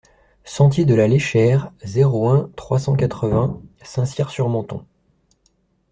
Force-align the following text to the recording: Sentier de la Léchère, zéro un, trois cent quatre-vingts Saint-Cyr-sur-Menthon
Sentier 0.45 0.83
de 0.85 0.95
la 0.95 1.07
Léchère, 1.07 1.69
zéro 1.83 2.27
un, 2.27 2.49
trois 2.55 2.79
cent 2.79 2.95
quatre-vingts 2.95 3.61
Saint-Cyr-sur-Menthon 3.83 4.83